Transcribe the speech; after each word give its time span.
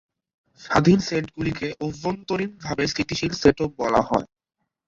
স্বাধীন 0.61 0.99
সেটগুলিকে 0.99 1.67
অভ্যন্তরীণভাবে 1.79 2.83
স্থিতিশীল 2.87 3.31
সেটও 3.41 3.65
বলা 3.79 4.01
হয়। 4.01 4.27